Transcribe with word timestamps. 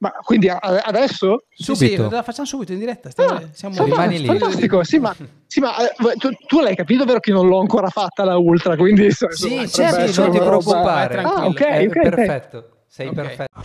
Ma 0.00 0.10
quindi 0.22 0.48
adesso? 0.48 1.42
Sì, 1.48 1.74
sì, 1.74 1.74
Subito. 1.74 2.08
la 2.08 2.22
facciamo 2.22 2.46
subito 2.46 2.72
in 2.72 2.78
diretta. 2.78 3.10
Stiamo, 3.10 3.32
Ah, 3.32 3.42
siamo 3.52 3.74
fantastico, 3.74 3.84
rimani 3.84 4.18
lì. 4.20 4.26
Fantastico, 4.26 4.84
sì, 4.84 4.98
ma, 4.98 5.14
sì, 5.46 5.60
ma 5.60 5.76
eh, 5.78 5.92
tu, 6.18 6.30
tu 6.46 6.60
l'hai 6.60 6.76
capito 6.76 7.04
vero 7.04 7.18
che 7.18 7.32
non 7.32 7.48
l'ho 7.48 7.58
ancora 7.58 7.88
fatta 7.88 8.24
la 8.24 8.36
ultra, 8.36 8.76
quindi 8.76 9.10
Sì, 9.10 9.24
potrebbe 9.26 9.68
certo, 9.68 10.12
Sì, 10.12 10.20
non 10.20 10.30
ti 10.30 10.38
preoccupare. 10.38 11.18
Ah, 11.18 11.46
ok, 11.46 11.60
È 11.60 11.82
ok, 11.82 11.86
ok. 11.88 12.00
perfetto. 12.10 12.70
Sei 12.86 13.08
Ok. 13.08 13.14
perfetto. 13.14 13.60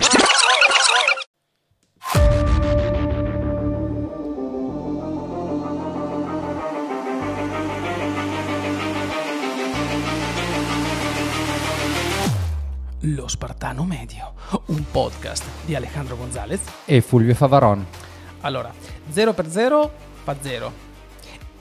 Lo 13.05 13.27
Spartano 13.27 13.83
Medio, 13.83 14.33
un 14.67 14.85
podcast 14.89 15.43
di 15.65 15.75
Alejandro 15.75 16.15
Gonzalez. 16.15 16.61
E 16.85 17.01
Fulvio 17.01 17.35
Favaron. 17.35 17.85
Allora, 18.39 18.73
0 19.09 19.33
per 19.33 19.49
0 19.49 19.91
fa 20.23 20.37
0. 20.39 20.71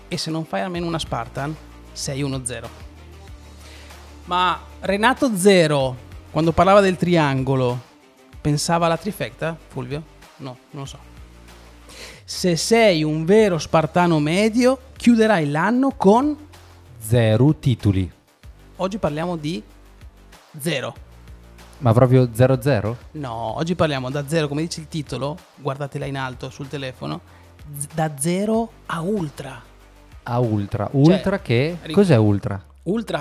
E 0.07 0.17
se 0.17 0.31
non 0.31 0.45
fai 0.45 0.61
almeno 0.61 0.87
una 0.87 1.01
Spartan, 1.01 1.53
sei 1.91 2.23
1-0. 2.23 2.65
Ma 4.27 4.57
Renato 4.83 5.37
Zero, 5.37 5.97
quando 6.31 6.53
parlava 6.53 6.81
del 6.81 6.97
triangolo, 6.97 7.77
pensava 8.41 8.87
alla 8.87 8.97
trifecta, 8.97 9.59
Fulvio? 9.67 10.01
No, 10.37 10.57
non 10.71 10.83
lo 10.83 10.87
so. 10.87 10.99
Se 12.23 12.55
sei 12.55 13.03
un 13.03 13.25
vero 13.25 13.59
Spartano 13.59 14.21
medio, 14.21 14.79
chiuderai 14.97 15.51
l'anno 15.51 15.91
con... 15.97 16.37
Zero 17.01 17.53
titoli. 17.57 18.09
Oggi 18.77 18.99
parliamo 18.99 19.37
di 19.37 19.61
zero. 20.57 21.11
Ma 21.83 21.93
proprio 21.93 22.25
0-0? 22.33 22.95
No, 23.13 23.57
oggi 23.57 23.75
parliamo 23.75 24.09
da 24.09 24.25
zero, 24.29 24.47
come 24.47 24.61
dice 24.63 24.81
il 24.81 24.87
titolo, 24.89 25.37
guardatela 25.57 26.07
in 26.07 26.17
alto 26.17 26.49
sul 26.49 26.69
telefono, 26.69 27.21
z- 27.77 27.89
da 27.93 28.13
zero 28.17 28.71
a 28.87 29.01
ultra. 29.01 29.61
A 30.25 30.39
ultra. 30.39 30.89
Ultra 30.93 31.37
Cioè, 31.39 31.43
che... 31.43 31.77
ri- 31.83 31.93
Cos'è 31.93 32.15
ultra? 32.17 32.63
Ultra 32.85 33.21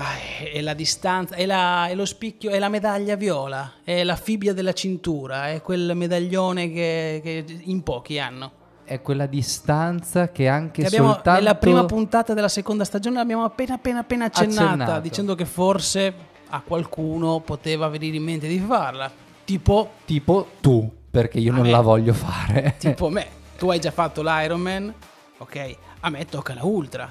è 0.52 0.60
la 0.60 0.74
distanza, 0.74 1.34
è, 1.34 1.44
la- 1.44 1.88
è 1.88 1.94
lo 1.96 2.04
spicchio, 2.04 2.50
è 2.50 2.60
la 2.60 2.68
medaglia 2.68 3.16
viola, 3.16 3.72
è 3.82 4.04
la 4.04 4.14
fibbia 4.14 4.52
della 4.54 4.72
cintura, 4.72 5.48
è 5.48 5.60
quel 5.60 5.92
medaglione 5.96 6.70
che, 6.70 7.20
che 7.20 7.44
in 7.64 7.82
pochi 7.82 8.20
hanno. 8.20 8.52
È 8.84 9.00
quella 9.02 9.26
distanza 9.26 10.30
che 10.30 10.46
anche 10.46 10.82
Che 10.82 10.86
abbiamo, 10.86 11.14
soltanto... 11.14 11.40
Nella 11.40 11.54
prima 11.56 11.84
puntata 11.84 12.32
della 12.32 12.48
seconda 12.48 12.84
stagione 12.84 13.16
l'abbiamo 13.16 13.42
appena 13.44 13.74
appena 13.74 14.00
appena 14.00 14.26
accennata, 14.26 14.62
Accennato. 14.72 15.00
dicendo 15.00 15.34
che 15.34 15.44
forse 15.46 16.14
a 16.54 16.60
qualcuno 16.60 17.40
poteva 17.40 17.88
venire 17.88 18.16
in 18.16 18.22
mente 18.24 18.46
di 18.46 18.58
farla. 18.58 19.10
Tipo, 19.44 19.90
Tipo 20.04 20.48
tu, 20.60 20.90
perché 21.10 21.38
io 21.38 21.52
non 21.52 21.62
me. 21.62 21.70
la 21.70 21.80
voglio 21.80 22.12
fare. 22.12 22.76
tipo 22.78 23.08
me, 23.08 23.26
tu 23.56 23.70
hai 23.70 23.78
già 23.80 23.90
fatto 23.90 24.22
l'Ironman, 24.22 24.92
ok, 25.38 25.76
a 26.00 26.10
me 26.10 26.24
tocca 26.26 26.54
la 26.54 26.64
Ultra. 26.64 27.10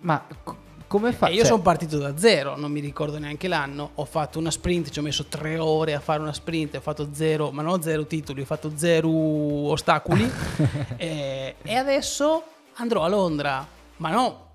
Ma 0.00 0.22
co- 0.44 0.56
come 0.86 1.12
fa? 1.12 1.26
E 1.28 1.32
io 1.32 1.38
cioè, 1.38 1.46
sono 1.46 1.62
partito 1.62 1.98
da 1.98 2.16
zero, 2.16 2.56
non 2.56 2.70
mi 2.70 2.80
ricordo 2.80 3.18
neanche 3.18 3.48
l'anno. 3.48 3.90
Ho 3.94 4.04
fatto 4.04 4.38
una 4.38 4.50
sprint, 4.50 4.90
ci 4.90 4.98
ho 4.98 5.02
messo 5.02 5.24
tre 5.26 5.58
ore 5.58 5.94
a 5.94 6.00
fare 6.00 6.20
una 6.20 6.32
sprint, 6.32 6.76
ho 6.76 6.80
fatto 6.80 7.08
zero, 7.12 7.50
ma 7.50 7.62
non 7.62 7.82
zero 7.82 8.06
titoli, 8.06 8.42
ho 8.42 8.46
fatto 8.46 8.72
zero 8.76 9.10
ostacoli. 9.10 10.30
e, 10.96 11.54
e 11.62 11.74
adesso 11.74 12.42
andrò 12.74 13.02
a 13.02 13.08
Londra, 13.08 13.66
ma 13.96 14.10
no, 14.10 14.46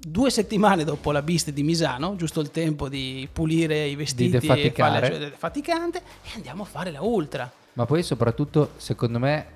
due 0.00 0.30
settimane 0.30 0.84
dopo 0.84 1.12
la 1.12 1.22
Beast 1.22 1.50
di 1.50 1.62
Misano, 1.62 2.16
giusto 2.16 2.40
il 2.40 2.50
tempo 2.50 2.88
di 2.88 3.28
pulire 3.30 3.84
i 3.86 3.94
vestiti 3.96 4.36
e 4.36 4.40
defaticare. 4.40 5.08
fare 5.08 5.18
la 5.18 5.36
faticante, 5.36 5.98
e 6.22 6.30
andiamo 6.36 6.62
a 6.62 6.66
fare 6.66 6.90
la 6.90 7.02
Ultra. 7.02 7.50
Ma 7.74 7.84
poi 7.86 8.02
soprattutto, 8.02 8.70
secondo 8.76 9.18
me, 9.18 9.46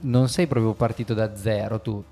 non 0.00 0.28
sei 0.28 0.46
proprio 0.46 0.72
partito 0.72 1.14
da 1.14 1.36
zero 1.36 1.80
tu. 1.80 2.02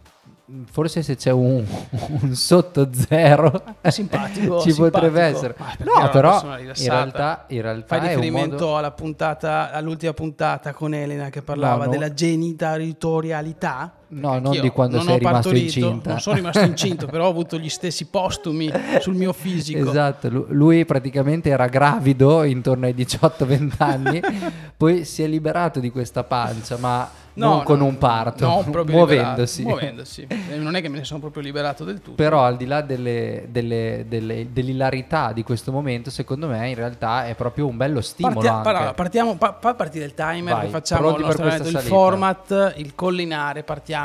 Forse 0.70 1.02
se 1.02 1.16
c'è 1.16 1.30
un, 1.30 1.64
un 2.20 2.34
sotto 2.34 2.91
zero 2.92 3.62
Simpatico, 3.88 4.60
ci 4.60 4.72
simpatico. 4.72 4.82
potrebbe 4.91 5.22
essere. 5.22 5.54
Ah, 5.56 5.74
no, 5.78 6.10
però 6.10 6.58
in 6.58 6.74
realtà, 6.74 7.47
in 7.48 7.62
realtà 7.62 7.97
Fai 7.98 8.08
riferimento 8.08 8.56
modo... 8.56 8.76
alla 8.76 8.91
puntata, 8.91 9.72
all'ultima 9.72 10.12
puntata 10.12 10.74
con 10.74 10.92
Elena 10.92 11.30
che 11.30 11.41
parlava 11.41 11.84
No, 11.84 11.84
no. 11.84 11.91
della 11.91 12.12
genitorialità. 12.12 13.94
No, 14.14 14.38
non 14.38 14.58
di 14.60 14.69
quando 14.70 14.97
non 14.97 15.06
sei 15.06 15.19
rimasto 15.19 15.48
partorito, 15.50 15.78
incinta. 15.78 16.10
Non 16.10 16.20
sono 16.20 16.36
rimasto 16.36 16.60
incinto, 16.60 17.06
però 17.06 17.26
ho 17.26 17.30
avuto 17.30 17.58
gli 17.58 17.69
stessi 17.69 18.06
postumi 18.06 18.70
sul 19.00 19.14
mio 19.14 19.32
fisico. 19.32 19.88
Esatto, 19.88 20.28
lu- 20.28 20.47
lui 20.50 20.84
praticamente 20.84 21.48
era 21.50 21.66
gravido 21.66 22.42
intorno 22.44 22.86
ai 22.86 22.94
18-20 22.94 23.72
anni, 23.78 24.20
poi 24.76 25.04
si 25.04 25.22
è 25.22 25.26
liberato 25.26 25.80
di 25.80 25.91
questa 25.91 26.22
pancia, 26.24 26.76
ma 26.78 27.10
No, 27.36 27.48
non 27.48 27.62
con 27.64 27.78
no, 27.78 27.86
un 27.86 27.98
parto, 27.98 28.47
no, 28.47 28.84
muovendosi. 28.86 29.64
muovendosi. 29.64 30.24
E 30.28 30.56
non 30.56 30.76
è 30.76 30.80
che 30.80 30.88
me 30.88 30.98
ne 30.98 31.04
sono 31.04 31.19
proprio 31.19 31.42
liberato 31.42 31.82
del 31.82 31.97
tutto. 32.00 32.14
Però 32.14 32.44
al 32.44 32.56
di 32.56 32.64
là 32.64 32.80
delle, 32.80 33.48
delle- 33.50 34.04
delle- 34.06 34.53
dell'ilarità 34.53 35.32
di 35.32 35.42
questo 35.42 35.72
momento, 35.72 36.10
secondo 36.10 36.47
me 36.47 36.69
in 36.69 36.76
realtà 36.76 37.26
è 37.26 37.34
proprio 37.34 37.66
un 37.66 37.76
bello 37.76 38.00
stimolo 38.03 38.34
Partia- 38.36 38.54
anche. 38.54 38.69
allora, 38.69 38.94
partiamo, 38.94 39.34
fa, 39.36 39.56
fa 39.60 39.74
partire 39.74 40.04
il 40.04 40.14
timer, 40.14 40.54
Vai, 40.54 40.69
facciamo 40.69 41.16
il, 41.16 41.24
nostro 41.24 41.47
il 41.47 41.78
format, 41.80 42.74
il 42.76 42.94
collinare, 42.94 43.64
partiamo 43.64 44.03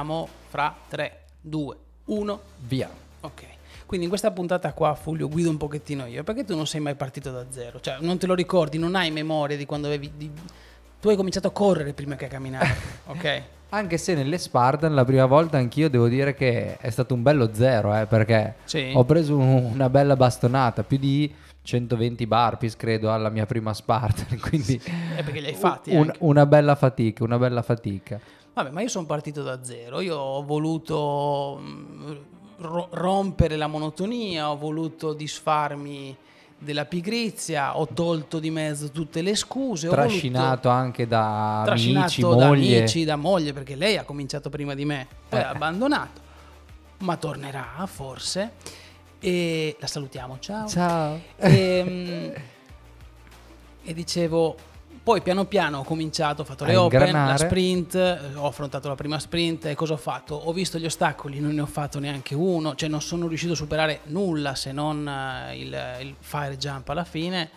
fra 0.50 0.76
3, 0.88 1.20
2, 1.42 1.76
1. 2.06 2.42
Via. 2.68 2.90
Ok, 3.22 3.44
quindi 3.86 4.06
in 4.06 4.10
questa 4.10 4.32
puntata 4.32 4.72
qua 4.74 4.96
Fulvio 4.96 5.28
guido 5.28 5.50
un 5.50 5.58
pochettino 5.58 6.06
io, 6.06 6.24
perché 6.24 6.46
tu 6.46 6.56
non 6.56 6.66
sei 6.68 6.80
mai 6.80 6.96
partito 6.96 7.32
da 7.32 7.46
zero, 7.50 7.80
cioè 7.82 7.98
non 8.00 8.18
te 8.18 8.28
lo 8.28 8.34
ricordi, 8.34 8.78
non 8.78 8.96
hai 8.96 9.12
memoria 9.12 9.58
di 9.58 9.66
quando 9.66 9.88
avevi... 9.88 10.12
di- 10.16 10.32
Tu 11.02 11.10
hai 11.10 11.16
cominciato 11.18 11.48
a 11.48 11.52
correre 11.52 11.94
prima 11.94 12.16
che 12.16 12.26
a 12.26 12.30
camminare, 12.30 12.76
ok? 13.08 13.42
Anche 13.72 13.98
se 13.98 14.16
nelle 14.16 14.38
Spartan 14.38 14.96
la 14.96 15.06
prima 15.06 15.26
volta 15.26 15.58
anch'io 15.58 15.90
devo 15.90 16.08
dire 16.08 16.34
che 16.34 16.78
è 16.78 16.90
stato 16.90 17.14
un 17.14 17.22
bello 17.22 17.54
zero, 17.54 17.94
eh, 17.96 18.06
perché 18.08 18.56
Sì. 18.64 18.92
ho 18.96 19.04
preso 19.06 19.38
un- 19.38 19.70
una 19.74 19.90
bella 19.90 20.16
bastonata, 20.16 20.84
più 20.84 20.98
di 20.98 21.32
120 21.62 22.26
burpees 22.26 22.76
credo 22.76 23.12
alla 23.12 23.30
mia 23.30 23.46
prima 23.46 23.74
Spartan, 23.74 24.40
quindi 24.42 24.82
È 25.16 25.24
perché 25.24 25.40
li 25.42 25.48
hai 25.48 25.54
fatti 25.56 25.94
un- 25.94 26.12
una 26.20 26.46
bella 26.46 26.76
fatica, 26.76 27.24
una 27.24 27.38
bella 27.38 27.62
fatica. 27.62 28.20
Vabbè, 28.62 28.72
ma 28.72 28.82
io 28.82 28.90
sono 28.90 29.06
partito 29.06 29.42
da 29.42 29.64
zero, 29.64 30.02
io 30.02 30.18
ho 30.18 30.44
voluto 30.44 31.58
mm, 31.62 32.12
ro- 32.58 32.88
rompere 32.92 33.56
la 33.56 33.68
monotonia, 33.68 34.50
ho 34.52 34.58
voluto 34.58 35.14
disfarmi 35.14 36.14
della 36.58 36.84
pigrizia, 36.84 37.78
ho 37.80 37.88
tolto 37.88 38.38
di 38.40 38.50
mezzo 38.52 38.92
tutte 38.92 39.22
le 39.22 39.34
scuse, 39.36 39.88
ho 39.88 39.92
voluto- 39.92 40.10
Trascinato 40.10 40.68
anche 40.68 41.08
da 41.08 41.62
trascinato 41.64 42.02
amici, 42.06 42.22
da 42.22 42.28
moglie. 42.48 42.78
amici, 42.80 43.04
da 43.06 43.16
moglie, 43.16 43.54
perché 43.54 43.76
lei 43.76 43.96
ha 43.96 44.04
cominciato 44.04 44.50
prima 44.50 44.74
di 44.74 44.84
me, 44.84 45.08
poi 45.30 45.40
Eh. 45.40 45.44
ha 45.44 45.50
abbandonato, 45.52 46.20
ma 47.00 47.16
tornerà 47.16 47.86
forse. 47.86 48.52
E 49.22 49.78
la 49.80 49.88
salutiamo, 49.88 50.38
ciao. 50.40 50.68
Ciao. 50.68 51.18
E, 51.38 51.84
mm, 51.88 52.30
e 53.88 53.94
dicevo, 53.94 54.58
poi 55.02 55.22
piano 55.22 55.46
piano 55.46 55.80
ho 55.80 55.84
cominciato, 55.84 56.42
ho 56.42 56.46
fatto 56.46 56.66
le 56.66 56.74
A 56.76 56.84
open, 56.84 57.12
la 57.12 57.38
sprint, 57.38 57.96
eh, 57.96 58.36
ho 58.36 58.48
affrontato 58.48 58.88
la 58.88 58.96
prima 58.96 59.20
sprint 59.20 59.66
e 59.66 59.76
cosa 59.76 59.94
ho 59.94 59.98
fatto? 59.98 60.36
Ho 60.36 60.54
visto 60.54 60.78
gli 60.78 60.86
ostacoli, 60.86 61.40
non 61.40 61.54
ne 61.54 61.62
ho 61.62 61.66
fatto 61.66 62.00
neanche 62.00 62.36
uno, 62.36 62.76
cioè 62.76 62.90
non 62.90 63.02
sono 63.02 63.28
riuscito 63.28 63.54
a 63.54 63.56
superare 63.56 64.02
nulla 64.06 64.56
se 64.56 64.72
non 64.72 65.08
eh, 65.08 65.58
il, 65.58 65.96
il 66.02 66.16
fire 66.20 66.58
jump 66.58 66.90
alla 66.90 67.04
fine. 67.04 67.50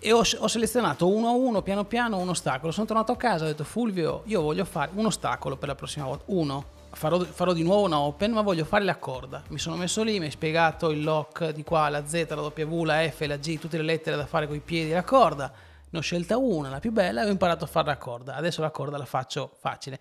E 0.00 0.12
ho, 0.12 0.20
ho 0.20 0.48
selezionato 0.48 1.08
uno 1.08 1.28
a 1.28 1.32
uno, 1.32 1.62
piano 1.62 1.84
piano, 1.84 2.18
un 2.18 2.28
ostacolo. 2.28 2.70
Sono 2.70 2.86
tornato 2.86 3.10
a 3.12 3.16
casa 3.16 3.44
e 3.44 3.48
ho 3.48 3.50
detto 3.50 3.64
Fulvio, 3.64 4.22
io 4.26 4.42
voglio 4.42 4.64
fare 4.64 4.90
un 4.94 5.06
ostacolo 5.06 5.56
per 5.56 5.68
la 5.68 5.74
prossima 5.74 6.06
volta. 6.06 6.24
Uno, 6.26 6.64
farò, 6.92 7.18
farò 7.24 7.52
di 7.52 7.64
nuovo 7.64 7.86
una 7.86 7.98
open, 7.98 8.30
ma 8.30 8.42
voglio 8.42 8.64
fare 8.64 8.84
la 8.84 8.96
corda. 8.96 9.42
Mi 9.48 9.58
sono 9.58 9.74
messo 9.74 10.04
lì, 10.04 10.20
mi 10.20 10.26
hai 10.26 10.30
spiegato 10.30 10.90
il 10.90 11.02
lock 11.02 11.50
di 11.50 11.64
qua, 11.64 11.88
la 11.88 12.06
Z, 12.06 12.26
la 12.28 12.42
W, 12.42 12.84
la 12.84 13.10
F, 13.10 13.24
la 13.26 13.36
G, 13.38 13.58
tutte 13.58 13.76
le 13.76 13.82
lettere 13.82 14.16
da 14.16 14.26
fare 14.26 14.46
con 14.46 14.54
i 14.54 14.60
piedi 14.60 14.92
e 14.92 14.94
la 14.94 15.02
corda. 15.02 15.52
Ne 15.90 15.98
ho 15.98 16.02
scelta 16.02 16.36
una, 16.36 16.68
la 16.68 16.80
più 16.80 16.92
bella, 16.92 17.22
e 17.22 17.26
ho 17.26 17.30
imparato 17.30 17.64
a 17.64 17.66
fare 17.66 17.86
la 17.86 17.96
corda. 17.96 18.34
Adesso 18.34 18.60
la 18.60 18.70
corda 18.70 18.98
la 18.98 19.06
faccio 19.06 19.52
facile. 19.58 19.98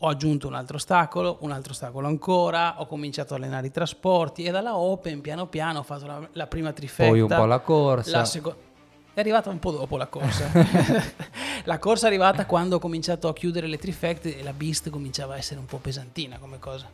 Ho 0.00 0.08
aggiunto 0.08 0.48
un 0.48 0.54
altro 0.54 0.76
ostacolo, 0.76 1.38
un 1.40 1.52
altro 1.52 1.72
ostacolo 1.72 2.08
ancora, 2.08 2.80
ho 2.80 2.86
cominciato 2.86 3.34
a 3.34 3.36
allenare 3.36 3.68
i 3.68 3.70
trasporti 3.70 4.44
e 4.44 4.50
dalla 4.50 4.76
open 4.76 5.20
piano 5.20 5.46
piano 5.46 5.78
ho 5.78 5.82
fatto 5.84 6.06
la, 6.06 6.28
la 6.32 6.46
prima 6.48 6.72
trifetta. 6.72 7.08
Poi 7.08 7.20
un 7.20 7.28
po' 7.28 7.44
la 7.44 7.60
corsa. 7.60 8.18
La 8.18 8.24
seco- 8.24 8.70
è 9.14 9.20
arrivata 9.20 9.50
un 9.50 9.58
po' 9.58 9.70
dopo 9.70 9.96
la 9.96 10.06
corsa. 10.06 10.50
la 11.64 11.78
corsa 11.78 12.06
è 12.06 12.08
arrivata 12.08 12.46
quando 12.46 12.76
ho 12.76 12.78
cominciato 12.78 13.28
a 13.28 13.32
chiudere 13.32 13.66
le 13.66 13.78
trifecte 13.78 14.38
e 14.38 14.42
la 14.42 14.52
beast 14.52 14.88
cominciava 14.90 15.34
a 15.34 15.36
essere 15.36 15.60
un 15.60 15.66
po' 15.66 15.76
pesantina 15.76 16.38
come 16.38 16.58
cosa. 16.58 16.88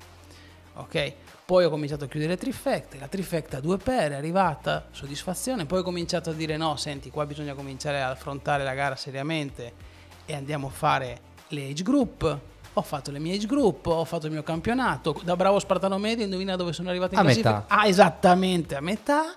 Ok? 0.78 1.12
Poi 1.44 1.64
ho 1.64 1.70
cominciato 1.70 2.04
a 2.04 2.08
chiudere 2.08 2.32
le 2.32 2.38
trifecte, 2.38 2.98
la 2.98 3.08
trifecta 3.08 3.56
a 3.56 3.60
due 3.60 3.78
per 3.78 4.12
è 4.12 4.14
arrivata, 4.14 4.88
soddisfazione, 4.90 5.64
poi 5.64 5.80
ho 5.80 5.82
cominciato 5.82 6.30
a 6.30 6.32
dire 6.32 6.56
no, 6.56 6.76
senti, 6.76 7.10
qua 7.10 7.25
bisogna 7.26 7.54
cominciare 7.54 8.02
ad 8.02 8.10
affrontare 8.10 8.64
la 8.64 8.75
gara 8.75 8.94
seriamente 8.94 9.72
e 10.26 10.34
andiamo 10.34 10.66
a 10.66 10.70
fare 10.70 11.20
le 11.48 11.69
age 11.69 11.82
group. 11.82 12.38
Ho 12.75 12.82
fatto 12.82 13.10
le 13.10 13.19
mie 13.19 13.34
age 13.34 13.46
group, 13.46 13.86
ho 13.86 14.04
fatto 14.04 14.26
il 14.26 14.32
mio 14.32 14.42
campionato, 14.42 15.19
da 15.25 15.34
bravo 15.34 15.58
spartano 15.58 15.98
medio, 15.98 16.25
indovina 16.25 16.54
dove 16.54 16.72
sono 16.72 16.90
arrivato 16.90 17.14
in 17.14 17.20
A 17.20 17.22
classifica? 17.22 17.52
metà. 17.54 17.74
Ah, 17.74 17.86
esattamente 17.88 18.76
a 18.76 18.81
metà, 18.81 19.34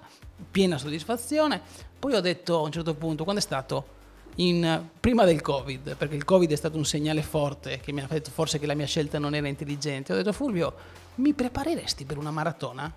piena 0.51 0.77
soddisfazione. 0.77 1.61
Poi 1.97 2.13
ho 2.13 2.21
detto 2.21 2.57
a 2.57 2.61
un 2.61 2.71
certo 2.71 2.93
punto, 2.93 3.23
quando 3.23 3.41
è 3.41 3.43
stato? 3.43 3.99
In- 4.35 4.87
prima 4.99 5.25
del 5.25 5.41
Covid, 5.41 5.95
perché 5.95 6.15
il 6.15 6.23
Covid 6.25 6.51
è 6.51 6.55
stato 6.55 6.77
un 6.77 6.85
segnale 6.85 7.21
forte 7.21 7.79
che 7.79 7.91
mi 7.91 8.01
ha 8.01 8.07
detto 8.09 8.31
forse 8.31 8.59
che 8.59 8.65
la 8.65 8.73
mia 8.73 8.85
scelta 8.87 9.19
non 9.19 9.35
era 9.35 9.47
intelligente. 9.47 10.13
Ho 10.13 10.15
detto 10.15 10.33
Fulvio, 10.33 10.73
mi 11.15 11.33
prepareresti 11.33 12.05
per 12.05 12.17
una 12.17 12.31
maratona? 12.31 12.91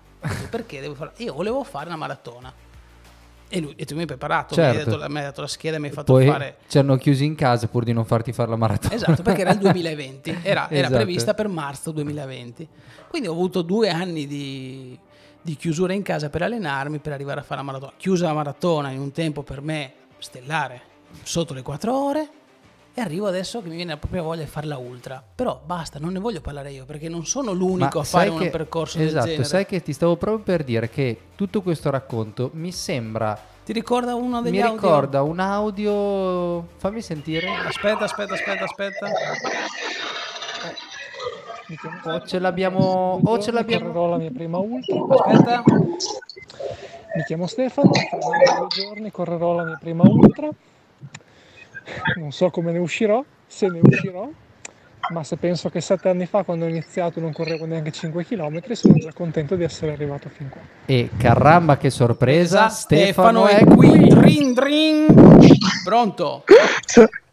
Perché 0.49 0.79
devo 0.81 0.95
fare? 0.95 1.11
Io 1.17 1.33
volevo 1.33 1.63
fare 1.63 1.87
una 1.87 1.97
maratona. 1.97 2.51
E 3.47 3.59
lui, 3.59 3.73
e 3.77 3.85
tu 3.85 3.93
mi 3.93 4.01
hai 4.01 4.05
preparato, 4.07 4.55
mi, 4.55 4.63
hai 4.63 4.73
Certo. 4.73 4.97
dato, 4.97 5.11
mi 5.11 5.17
hai 5.19 5.23
dato 5.23 5.41
la 5.41 5.47
scheda, 5.47 5.77
mi 5.77 5.85
hai 5.87 5.93
fatto 5.93 6.13
Poi 6.13 6.25
fare... 6.25 6.57
ci 6.67 6.79
hanno 6.79 6.97
chiusi 6.97 7.25
in 7.25 7.35
casa 7.35 7.67
pur 7.67 7.83
di 7.83 7.93
non 7.93 8.03
farti 8.03 8.33
fare 8.33 8.49
la 8.49 8.55
maratona. 8.55 8.95
Esatto, 8.95 9.21
perché 9.21 9.41
era 9.41 9.51
il 9.51 9.59
2020, 9.59 10.29
era, 10.41 10.67
era 10.69 10.87
Esatto. 10.87 10.95
prevista 10.95 11.33
per 11.35 11.47
marzo 11.47 11.91
2020. 11.91 12.67
Quindi 13.07 13.27
ho 13.27 13.31
avuto 13.33 13.61
due 13.61 13.89
anni 13.91 14.25
di, 14.25 14.97
di 15.41 15.55
chiusura 15.57 15.93
in 15.93 16.01
casa 16.01 16.29
per 16.29 16.41
allenarmi, 16.41 16.97
per 16.97 17.13
arrivare 17.13 17.41
a 17.41 17.43
fare 17.43 17.57
la 17.59 17.65
maratona. 17.67 17.93
Chiusa 17.97 18.25
la 18.25 18.33
maratona 18.33 18.89
in 18.89 18.99
un 18.99 19.11
tempo 19.11 19.43
per 19.43 19.61
me 19.61 19.93
stellare, 20.17 20.81
sotto 21.23 21.53
le 21.53 21.61
4 21.61 21.95
ore, 22.05 22.29
e 22.97 23.01
arrivo 23.01 23.27
adesso 23.27 23.61
che 23.61 23.67
mi 23.67 23.75
viene 23.75 23.91
la 23.91 23.97
propria 23.97 24.21
voglia 24.21 24.43
di 24.43 24.49
fare 24.49 24.67
la 24.67 24.77
ultra. 24.77 25.21
Però 25.35 25.59
basta, 25.65 25.99
non 25.99 26.13
ne 26.13 26.19
voglio 26.19 26.39
parlare 26.41 26.71
io, 26.71 26.85
perché 26.85 27.09
non 27.09 27.25
sono 27.25 27.51
l'unico 27.51 27.97
Ma 27.97 28.03
a 28.03 28.05
fare 28.07 28.25
sai 28.27 28.29
un 28.29 28.37
che- 28.37 28.49
percorso 28.49 28.99
esatto, 28.99 29.13
del 29.25 29.31
genere. 29.33 29.43
sai 29.49 29.65
che 29.65 29.81
ti 29.81 29.91
stavo 29.91 30.15
proprio 30.15 30.43
per 30.43 30.63
dire 30.63 30.89
che 30.89 31.19
tutto 31.35 31.61
questo 31.61 31.89
racconto 31.89 32.51
mi 32.53 32.71
sembra 32.71 33.37
Ti 33.65 33.73
ricorda 33.73 34.15
uno 34.15 34.41
degli 34.41 34.53
mi 34.53 34.61
audio? 34.61 34.75
ricorda 34.75 35.23
un 35.23 35.39
audio 35.39 36.67
fammi 36.77 37.01
sentire 37.01 37.49
Aspetta, 37.49 38.05
aspetta, 38.05 38.33
aspetta, 38.35 38.63
aspetta. 38.63 39.07
O 42.03 42.21
ce 42.25 42.39
l'abbiamo 42.39 43.19
o 43.23 43.39
ce 43.39 43.51
l'abbiamo 43.51 43.85
Correrò 43.87 44.07
la 44.07 44.17
mia 44.17 44.31
prima 44.31 44.57
ultra. 44.59 44.95
Aspetta. 45.25 45.63
Mi 47.15 47.23
chiamo 47.25 47.47
Stefano, 47.47 47.89
tra 47.91 48.17
due 48.57 48.67
giorni 48.69 49.09
correrò 49.11 49.53
la 49.55 49.63
mia 49.63 49.77
prima 49.81 50.03
ultra. 50.07 50.47
Non 52.17 52.31
so 52.31 52.49
come 52.49 52.71
ne 52.71 52.79
uscirò, 52.79 53.23
se 53.47 53.67
ne 53.67 53.79
uscirò, 53.81 54.27
ma 55.09 55.23
se 55.23 55.37
penso 55.37 55.69
che 55.69 55.81
sette 55.81 56.09
anni 56.09 56.25
fa, 56.25 56.43
quando 56.43 56.65
ho 56.65 56.67
iniziato, 56.67 57.19
non 57.19 57.31
correvo 57.31 57.65
neanche 57.65 57.91
5 57.91 58.25
km, 58.25 58.59
sono 58.71 58.95
già 58.95 59.11
contento 59.13 59.55
di 59.55 59.63
essere 59.63 59.91
arrivato 59.91 60.29
fin 60.29 60.49
qua. 60.49 60.61
e 60.85 61.09
caramba 61.17 61.77
che 61.77 61.89
sorpresa 61.89 62.69
Stefano, 62.69 63.45
è 63.47 63.63
qui. 63.63 64.07
Drin, 64.07 64.53
drin. 64.53 65.05
Pronto? 65.83 66.43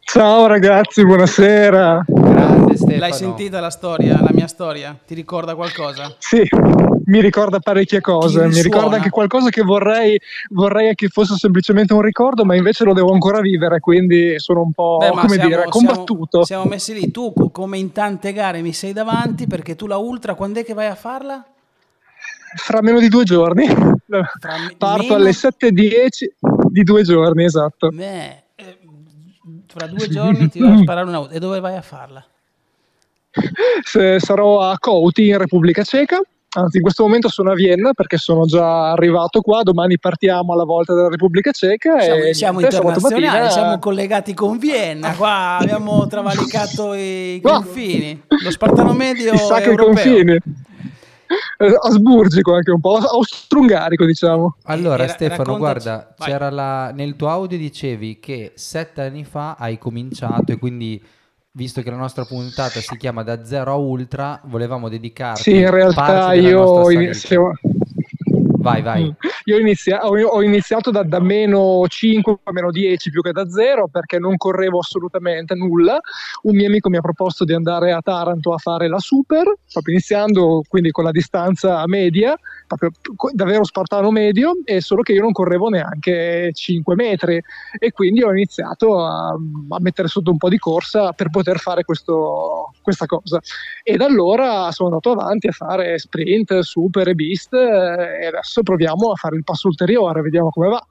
Ciao 0.00 0.46
ragazzi, 0.46 1.04
buonasera. 1.04 2.04
grande 2.06 2.76
Stefano 2.76 2.98
L'hai 2.98 3.12
sentita 3.14 3.60
la 3.60 3.70
storia, 3.70 4.20
la 4.20 4.30
mia 4.32 4.46
storia? 4.46 4.94
Ti 5.06 5.14
ricorda 5.14 5.54
qualcosa? 5.54 6.14
Sì, 6.18 6.46
mi 7.12 7.20
ricorda 7.20 7.58
parecchie 7.60 8.00
cose, 8.00 8.46
mi 8.48 8.62
ricorda 8.62 8.96
anche 8.96 9.10
qualcosa 9.10 9.50
che 9.50 9.60
vorrei, 9.62 10.18
vorrei 10.48 10.94
che 10.94 11.08
fosse 11.08 11.34
semplicemente 11.36 11.92
un 11.92 12.00
ricordo, 12.00 12.42
ma 12.46 12.54
invece 12.56 12.84
lo 12.84 12.94
devo 12.94 13.12
ancora 13.12 13.40
vivere, 13.40 13.80
quindi 13.80 14.38
sono 14.38 14.62
un 14.62 14.72
po', 14.72 14.96
Beh, 14.98 15.10
come 15.10 15.28
siamo- 15.28 15.44
dire, 15.48 15.54
siamo- 15.56 15.70
combattuto. 15.70 16.44
Siamo, 16.44 16.64
messi 16.64 16.94
lì. 16.94 17.10
Tu, 17.10 17.34
co- 17.34 17.50
come 17.50 17.76
in 17.76 17.92
tante 17.92 18.32
gare, 18.32 18.62
mi 18.62 18.72
sei 18.72 18.94
davanti 18.94 19.46
perché 19.46 19.76
tu 19.76 19.86
la 19.86 19.98
ultra, 19.98 20.34
quando 20.34 20.60
è 20.60 20.64
che 20.64 20.72
vai 20.72 20.86
a 20.86 20.94
farla? 20.94 21.44
Fra 22.54 22.80
meno 22.80 22.98
di 22.98 23.08
due 23.08 23.24
giorni. 23.24 23.66
Me- 24.06 24.22
Parto 24.78 25.02
meno- 25.02 25.14
alle 25.14 25.30
7.10 25.32 26.32
di 26.70 26.82
due 26.82 27.02
giorni, 27.02 27.44
esatto. 27.44 27.90
Beh, 27.90 28.42
eh, 28.54 28.78
fra 29.66 29.86
due 29.86 30.08
giorni 30.08 30.48
ti 30.48 30.60
vai 30.60 30.72
a 30.72 30.78
sparare 30.78 31.08
una. 31.08 31.28
E 31.30 31.38
dove 31.38 31.60
vai 31.60 31.76
a 31.76 31.82
farla? 31.82 32.24
Se 33.84 34.18
sarò 34.20 34.60
a 34.62 34.78
Couty 34.78 35.28
in 35.28 35.38
Repubblica 35.38 35.82
Ceca. 35.82 36.20
Anzi, 36.54 36.76
in 36.76 36.82
questo 36.82 37.04
momento 37.04 37.30
sono 37.30 37.52
a 37.52 37.54
Vienna 37.54 37.94
perché 37.94 38.18
sono 38.18 38.44
già 38.44 38.90
arrivato 38.90 39.40
qua. 39.40 39.62
Domani 39.62 39.98
partiamo 39.98 40.52
alla 40.52 40.64
volta 40.64 40.94
della 40.94 41.08
Repubblica 41.08 41.50
Ceca. 41.50 41.98
Siamo, 42.00 42.22
e 42.24 42.34
siamo 42.34 42.60
internazionali, 42.60 43.24
mattina- 43.24 43.48
siamo 43.50 43.78
collegati 43.78 44.34
con 44.34 44.58
Vienna. 44.58 45.14
Qua 45.14 45.56
abbiamo 45.58 46.06
travalicato 46.06 46.92
i 46.92 47.40
confini. 47.42 48.22
Lo 48.42 48.50
Spartano 48.50 48.92
Medio 48.92 49.34
sacri 49.36 49.70
europeo. 49.70 49.94
confini. 49.94 50.32
Eh, 51.56 51.78
Asburgico 51.80 52.52
anche 52.54 52.70
un 52.70 52.80
po', 52.80 52.96
austro-ungarico 52.98 54.04
diciamo. 54.04 54.56
allora 54.64 55.04
E- 55.04 55.04
e 55.04 55.06
ra- 55.06 55.12
Stefano 55.14 55.56
guarda 55.56 56.14
la, 56.50 56.90
nel 56.90 57.16
tuo 57.16 57.30
audio 57.30 57.56
dicevi 57.56 58.18
che 58.20 58.52
sette 58.56 59.00
anni 59.00 59.24
fa 59.24 59.56
hai 59.58 59.78
cominciato 59.78 60.52
e 60.52 60.58
quindi 60.58 61.02
visto 61.54 61.82
che 61.82 61.90
la 61.90 61.96
nostra 61.96 62.24
puntata 62.24 62.80
si 62.80 62.96
chiama 62.96 63.22
da 63.22 63.44
zero 63.44 63.72
a 63.72 63.76
ultra 63.76 64.40
volevamo 64.44 64.88
dedicarti 64.88 65.42
Sì, 65.42 65.56
in 65.56 65.70
realtà 65.70 66.32
io 66.32 66.90
inizio- 66.90 67.52
vai 68.62 68.82
vai 68.82 69.04
Mm. 69.04 69.10
Io 69.44 69.58
inizia- 69.58 70.06
ho- 70.06 70.42
iniziato 70.42 70.90
da, 70.90 71.02
da 71.02 71.18
meno 71.20 71.84
5, 71.88 72.38
meno 72.52 72.70
10 72.70 73.10
più 73.10 73.20
che 73.20 73.32
da 73.32 73.48
0 73.48 73.88
perché 73.88 74.18
non 74.18 74.36
correvo 74.36 74.78
assolutamente 74.78 75.54
nulla. 75.54 75.98
Un 76.42 76.54
mio 76.54 76.66
amico 76.68 76.88
mi 76.88 76.96
ha 76.96 77.00
proposto 77.00 77.44
di 77.44 77.52
andare 77.52 77.90
a 77.92 78.00
Taranto 78.00 78.52
a 78.52 78.58
fare 78.58 78.88
la 78.88 78.98
super, 79.00 79.42
proprio 79.72 79.94
iniziando 79.94 80.62
quindi 80.68 80.90
con 80.92 81.02
la 81.04 81.10
distanza 81.10 81.82
media, 81.86 82.36
proprio 82.68 82.90
davvero 83.32 83.64
spartano 83.64 84.10
medio, 84.12 84.52
e 84.64 84.80
solo 84.80 85.02
che 85.02 85.12
io 85.12 85.22
non 85.22 85.32
correvo 85.32 85.68
neanche 85.68 86.50
5 86.52 86.94
metri 86.94 87.40
e 87.78 87.90
quindi 87.90 88.22
ho 88.22 88.30
iniziato 88.30 89.04
a, 89.04 89.28
a 89.30 89.80
mettere 89.80 90.06
sotto 90.08 90.30
un 90.30 90.36
po' 90.36 90.48
di 90.48 90.58
corsa 90.58 91.12
per 91.12 91.30
poter 91.30 91.58
fare 91.58 91.82
questo- 91.84 92.70
questa 92.80 93.06
cosa. 93.06 93.40
E 93.82 93.96
da 93.96 94.04
allora 94.06 94.70
sono 94.70 94.88
andato 94.90 95.10
avanti 95.10 95.48
a 95.48 95.52
fare 95.52 95.98
sprint, 95.98 96.60
super 96.60 97.08
e 97.08 97.14
beast 97.14 97.52
eh, 97.54 98.22
e 98.22 98.26
adesso 98.26 98.51
proviamo 98.60 99.10
a 99.12 99.14
fare 99.14 99.36
il 99.36 99.44
passo 99.44 99.68
ulteriore, 99.68 100.20
vediamo 100.20 100.50
come 100.50 100.68
va. 100.68 100.86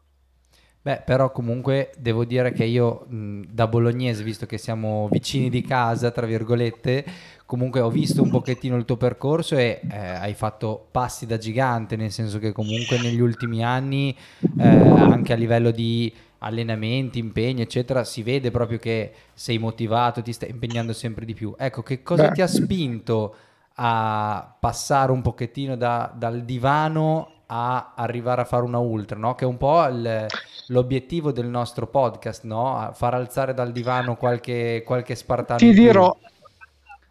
Beh, 0.83 1.03
però 1.05 1.31
comunque 1.31 1.91
devo 1.99 2.25
dire 2.25 2.53
che 2.53 2.63
io 2.63 3.05
mh, 3.07 3.41
da 3.51 3.67
bolognese, 3.67 4.23
visto 4.23 4.47
che 4.47 4.57
siamo 4.57 5.07
vicini 5.09 5.47
di 5.51 5.61
casa, 5.61 6.09
tra 6.09 6.25
virgolette, 6.25 7.05
comunque 7.45 7.81
ho 7.81 7.91
visto 7.91 8.23
un 8.23 8.31
pochettino 8.31 8.75
il 8.77 8.85
tuo 8.85 8.97
percorso 8.97 9.55
e 9.57 9.85
eh, 9.87 9.95
hai 9.95 10.33
fatto 10.33 10.87
passi 10.89 11.27
da 11.27 11.37
gigante, 11.37 11.95
nel 11.95 12.11
senso 12.11 12.39
che 12.39 12.51
comunque 12.51 12.97
negli 12.97 13.19
ultimi 13.19 13.63
anni, 13.63 14.17
eh, 14.55 14.65
anche 14.65 15.33
a 15.33 15.35
livello 15.35 15.69
di 15.69 16.11
allenamenti, 16.39 17.19
impegni, 17.19 17.61
eccetera, 17.61 18.03
si 18.03 18.23
vede 18.23 18.49
proprio 18.49 18.79
che 18.79 19.13
sei 19.35 19.59
motivato, 19.59 20.23
ti 20.23 20.33
stai 20.33 20.49
impegnando 20.49 20.93
sempre 20.93 21.25
di 21.25 21.35
più. 21.35 21.53
Ecco, 21.59 21.83
che 21.83 22.01
cosa 22.01 22.23
Beh. 22.23 22.31
ti 22.31 22.41
ha 22.41 22.47
spinto 22.47 23.35
a 23.75 24.57
passare 24.59 25.11
un 25.11 25.21
pochettino 25.21 25.75
da- 25.75 26.11
dal 26.15 26.43
divano 26.43 27.40
a 27.53 27.93
arrivare 27.95 28.41
a 28.41 28.45
fare 28.45 28.63
una 28.63 28.77
ultra, 28.77 29.17
no? 29.17 29.35
Che 29.35 29.43
è 29.43 29.47
un 29.47 29.57
po' 29.57 29.85
il- 29.87 30.25
l'obiettivo 30.67 31.33
del 31.33 31.47
nostro 31.47 31.85
podcast, 31.85 32.45
no? 32.45 32.77
A 32.77 32.93
far 32.93 33.13
alzare 33.13 33.53
dal 33.53 33.73
divano 33.73 34.15
qualche, 34.15 34.83
qualche 34.85 35.15
spartano. 35.15 35.59
Ti 35.59 35.73
dirò, 35.73 36.15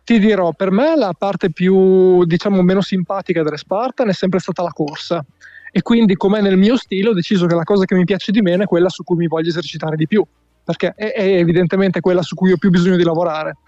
ti 0.02 0.18
dirò, 0.18 0.52
per 0.52 0.70
me 0.70 0.97
la 0.97 1.12
parte 1.16 1.52
più, 1.52 2.25
diciamo, 2.25 2.62
meno 2.62 2.80
simpatica 2.80 3.42
delle 3.42 3.59
Spartan 3.59 4.09
è 4.09 4.14
sempre 4.14 4.38
stata 4.38 4.62
la 4.62 4.73
corsa. 4.73 5.23
E 5.70 5.82
quindi, 5.82 6.16
come 6.16 6.40
nel 6.40 6.56
mio 6.56 6.76
stile, 6.78 7.11
ho 7.11 7.14
deciso 7.14 7.47
che 7.47 7.54
la 7.54 7.62
cosa 7.62 7.85
che 7.85 7.94
mi 7.94 8.04
piace 8.04 8.32
di 8.32 8.40
meno 8.40 8.62
è 8.62 8.66
quella 8.66 8.88
su 8.88 9.04
cui 9.04 9.16
mi 9.16 9.26
voglio 9.26 9.50
esercitare 9.50 9.94
di 9.94 10.06
più, 10.06 10.25
perché 10.64 10.94
è, 10.97 11.12
è 11.12 11.23
evidentemente 11.23 12.00
quella 12.00 12.23
su 12.23 12.35
cui 12.35 12.50
ho 12.50 12.56
più 12.56 12.70
bisogno 12.70 12.97
di 12.97 13.04
lavorare. 13.04 13.59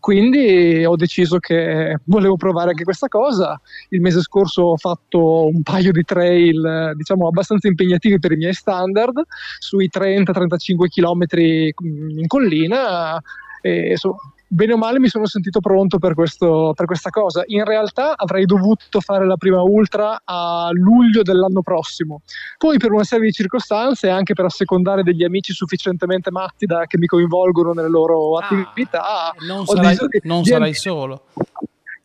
Quindi 0.00 0.82
ho 0.84 0.96
deciso 0.96 1.38
che 1.38 1.98
volevo 2.04 2.36
provare 2.36 2.70
anche 2.70 2.84
questa 2.84 3.06
cosa. 3.06 3.60
Il 3.90 4.00
mese 4.00 4.20
scorso 4.22 4.62
ho 4.62 4.76
fatto 4.76 5.46
un 5.46 5.62
paio 5.62 5.92
di 5.92 6.02
trail, 6.02 6.92
diciamo, 6.96 7.28
abbastanza 7.28 7.68
impegnativi 7.68 8.18
per 8.18 8.32
i 8.32 8.36
miei 8.36 8.54
standard, 8.54 9.22
sui 9.58 9.90
30-35 9.92 10.88
km 10.88 11.24
in 11.38 12.26
collina. 12.26 13.20
E 13.60 13.90
insomma, 13.90 14.16
bene 14.52 14.72
o 14.72 14.76
male 14.76 14.98
mi 14.98 15.08
sono 15.08 15.26
sentito 15.26 15.60
pronto 15.60 15.98
per, 15.98 16.14
questo, 16.14 16.72
per 16.74 16.86
questa 16.86 17.10
cosa. 17.10 17.44
In 17.46 17.64
realtà 17.64 18.16
avrei 18.16 18.44
dovuto 18.44 19.00
fare 19.00 19.24
la 19.26 19.36
prima 19.36 19.62
ultra 19.62 20.22
a 20.24 20.70
luglio 20.72 21.22
dell'anno 21.22 21.62
prossimo. 21.62 22.22
Poi 22.58 22.76
per 22.78 22.90
una 22.90 23.04
serie 23.04 23.26
di 23.26 23.32
circostanze 23.32 24.08
e 24.08 24.10
anche 24.10 24.34
per 24.34 24.44
assecondare 24.46 25.02
degli 25.02 25.22
amici 25.22 25.52
sufficientemente 25.52 26.30
matti 26.30 26.66
da, 26.66 26.86
che 26.86 26.98
mi 26.98 27.06
coinvolgono 27.06 27.72
nelle 27.72 27.88
loro 27.88 28.38
Ah, 28.38 28.44
attività, 28.44 29.34
Non 29.46 29.64
sarai, 29.66 29.96
non 30.22 30.44
sarai 30.44 30.74
solo. 30.74 31.24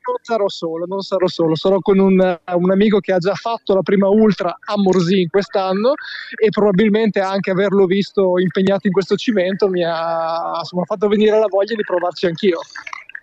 Non 0.06 0.18
sarò 0.22 0.48
solo, 0.50 0.86
non 0.88 1.02
sarò 1.02 1.28
solo, 1.28 1.56
sarò 1.56 1.80
con 1.80 1.98
un, 2.00 2.40
un 2.54 2.72
amico 2.72 3.00
che 3.00 3.12
ha 3.14 3.18
già 3.18 3.34
fatto 3.34 3.74
la 3.74 3.82
prima 3.82 4.08
ultra 4.08 4.56
a 4.64 4.74
Morzin 4.78 5.28
quest'anno 5.30 5.94
e 6.40 6.50
probabilmente 6.50 7.20
anche 7.20 7.52
averlo 7.52 7.86
visto 7.86 8.38
impegnato 8.40 8.88
in 8.88 8.94
questo 8.94 9.16
cimento 9.16 9.68
mi 9.68 9.84
ha 9.84 10.58
insomma, 10.60 10.84
fatto 10.86 11.08
venire 11.08 11.40
la 11.40 11.48
voglia 11.48 11.76
di 11.76 11.82
provarci 11.84 12.28
anch'io. 12.28 12.60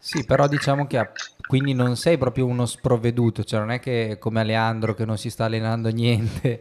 Sì, 0.01 0.25
però 0.25 0.49
diciamo 0.49 0.87
che 0.89 0.99
ha- 0.99 1.13
quindi 1.47 1.75
non 1.75 1.97
sei 1.97 2.19
proprio 2.19 2.47
uno 2.47 2.67
sprovveduto, 2.67 3.45
cioè 3.45 3.61
non 3.61 3.71
è 3.71 3.79
che 3.79 4.17
come 4.19 4.41
Aleandro 4.41 4.95
che 4.95 5.05
non 5.05 5.17
si 5.17 5.31
sta 5.31 5.45
allenando 5.45 5.91
niente. 5.91 6.59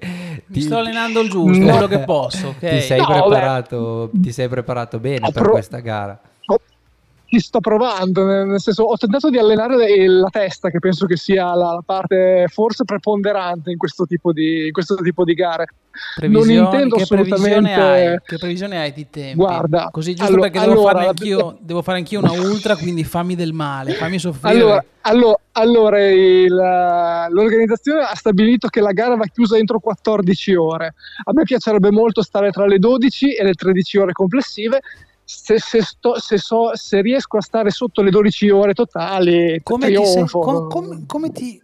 Mi 0.47 0.53
ti- 0.53 0.61
sto 0.61 0.77
allenando 0.77 1.21
il 1.21 1.29
giusto, 1.29 1.63
No. 1.63 1.71
quello 1.71 1.87
che 1.87 1.99
posso, 2.03 2.49
ok? 2.49 2.59
Ti 2.59 2.81
sei, 2.81 2.99
No, 2.99 3.05
preparato, 3.07 4.09
ti 4.13 4.31
sei 4.31 4.47
preparato 4.47 4.99
bene 4.99 5.27
Ho 5.27 5.31
per 5.31 5.41
pro- 5.41 5.51
questa 5.53 5.79
gara. 5.79 6.19
Ci 7.31 7.39
sto 7.39 7.61
provando, 7.61 8.25
nel 8.25 8.59
senso 8.59 8.83
ho 8.83 8.97
tentato 8.97 9.29
di 9.29 9.37
allenare 9.37 10.05
la 10.05 10.27
testa, 10.29 10.69
che 10.69 10.79
penso 10.79 11.05
che 11.05 11.15
sia 11.15 11.55
la, 11.55 11.71
la 11.71 11.83
parte 11.85 12.43
forse 12.49 12.83
preponderante 12.83 13.71
in 13.71 13.77
questo 13.77 14.05
tipo 14.05 14.33
di, 14.33 14.69
questo 14.71 14.95
tipo 14.95 15.23
di 15.23 15.33
gare. 15.33 15.67
Previsione, 16.13 16.53
non 16.53 16.65
intendo 16.65 16.95
che 16.97 17.03
assolutamente... 17.03 17.49
Previsione 17.49 18.09
hai? 18.09 18.17
Che 18.25 18.37
previsione 18.37 18.79
hai 18.81 18.91
di 18.91 19.07
tempi? 19.09 19.35
Guarda, 19.37 19.87
così 19.93 20.13
giusto 20.13 20.29
allora, 20.29 20.49
perché 20.49 20.59
devo, 20.59 20.71
allora, 20.81 20.91
fare 20.91 21.07
anch'io, 21.07 21.57
devo 21.61 21.81
fare 21.81 21.97
anch'io 21.99 22.19
una 22.19 22.31
ultra, 22.33 22.75
quindi 22.75 23.05
fammi 23.05 23.35
del 23.35 23.53
male, 23.53 23.93
fammi 23.93 24.19
soffrire. 24.19 24.53
Allora, 24.53 24.85
allora, 25.03 25.39
allora 25.53 26.09
il, 26.09 26.53
l'organizzazione 26.53 28.01
ha 28.01 28.15
stabilito 28.15 28.67
che 28.67 28.81
la 28.81 28.91
gara 28.91 29.15
va 29.15 29.25
chiusa 29.27 29.55
entro 29.55 29.79
14 29.79 30.53
ore. 30.55 30.95
A 31.23 31.31
me 31.31 31.43
piacerebbe 31.43 31.91
molto 31.91 32.21
stare 32.23 32.51
tra 32.51 32.65
le 32.65 32.77
12 32.77 33.35
e 33.35 33.43
le 33.45 33.53
13 33.53 33.97
ore 33.99 34.11
complessive 34.11 34.81
se, 35.33 35.59
se, 35.59 35.81
sto, 35.81 36.19
se, 36.19 36.37
so, 36.37 36.75
se, 36.75 37.01
riesco 37.01 37.37
a 37.37 37.41
stare 37.41 37.69
sotto 37.69 38.01
le 38.01 38.11
12 38.11 38.49
ore 38.49 38.73
totali, 38.73 39.59
come, 39.63 39.87
ti 39.87 40.05
sei, 40.05 40.27
com, 40.27 40.67
com, 40.67 41.05
come 41.05 41.31
ti 41.31 41.61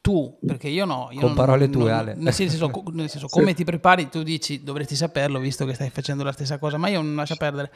tu, 0.00 0.36
perché 0.44 0.68
io 0.68 0.84
no. 0.84 1.08
Io 1.12 1.20
Con 1.20 1.28
non, 1.28 1.36
parole 1.36 1.70
tue, 1.70 1.90
non, 1.90 1.98
Ale. 1.98 2.14
Nel 2.16 2.32
senso, 2.32 2.70
nel 2.92 3.08
senso 3.08 3.28
sì. 3.28 3.38
come 3.38 3.54
ti 3.54 3.64
prepari, 3.64 4.08
tu 4.08 4.22
dici 4.22 4.62
dovresti 4.62 4.96
saperlo 4.96 5.38
visto 5.38 5.64
che 5.64 5.74
stai 5.74 5.90
facendo 5.90 6.24
la 6.24 6.32
stessa 6.32 6.58
cosa, 6.58 6.76
ma 6.76 6.88
io 6.88 7.02
non 7.02 7.14
lascio 7.14 7.36
perdere. 7.36 7.70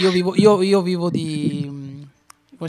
Io 0.00 0.10
vivo, 0.10 0.34
io, 0.36 0.62
io 0.62 0.82
vivo 0.82 1.10
di 1.10 1.68